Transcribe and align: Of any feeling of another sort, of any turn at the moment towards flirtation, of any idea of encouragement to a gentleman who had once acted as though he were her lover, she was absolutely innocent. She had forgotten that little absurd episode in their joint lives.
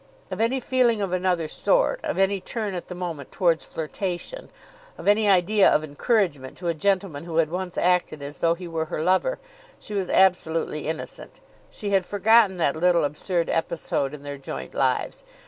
Of 0.31 0.41
any 0.41 0.59
feeling 0.59 0.99
of 0.99 1.11
another 1.11 1.47
sort, 1.47 1.99
of 2.03 2.17
any 2.17 2.41
turn 2.41 2.73
at 2.73 2.87
the 2.87 2.95
moment 2.95 3.31
towards 3.31 3.63
flirtation, 3.63 4.49
of 4.97 5.07
any 5.07 5.29
idea 5.29 5.69
of 5.69 5.83
encouragement 5.83 6.57
to 6.57 6.69
a 6.69 6.73
gentleman 6.73 7.25
who 7.25 7.35
had 7.37 7.51
once 7.51 7.77
acted 7.77 8.23
as 8.23 8.39
though 8.39 8.55
he 8.55 8.67
were 8.67 8.85
her 8.85 9.03
lover, 9.03 9.37
she 9.77 9.93
was 9.93 10.09
absolutely 10.09 10.87
innocent. 10.87 11.39
She 11.69 11.91
had 11.91 12.03
forgotten 12.03 12.57
that 12.57 12.75
little 12.75 13.03
absurd 13.03 13.47
episode 13.51 14.15
in 14.15 14.23
their 14.23 14.39
joint 14.39 14.73
lives. 14.73 15.23